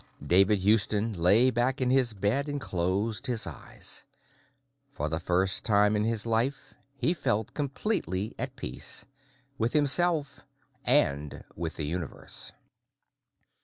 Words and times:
David 0.25 0.57
Houston 0.61 1.13
lay 1.13 1.51
back 1.51 1.79
in 1.79 1.91
his 1.91 2.15
bed 2.15 2.49
and 2.49 2.59
closed 2.59 3.27
his 3.27 3.45
eyes. 3.45 4.03
For 4.89 5.07
the 5.07 5.19
first 5.19 5.63
time 5.63 5.95
in 5.95 6.05
his 6.05 6.25
life, 6.25 6.73
he 6.97 7.13
felt 7.13 7.53
completely 7.53 8.33
at 8.39 8.55
peace 8.55 9.05
with 9.59 9.73
himself, 9.73 10.39
and 10.83 11.43
with 11.55 11.75
the 11.75 11.85
Universe. 11.85 12.51